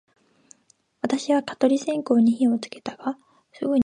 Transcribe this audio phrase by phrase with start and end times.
[1.03, 3.19] 私は蚊取り線香に火をつけたが、すぐに消えて
[3.59, 3.79] しまった